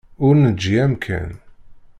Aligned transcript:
Ur 0.25 0.33
neǧǧi 0.43 0.75
amkan. 0.83 1.31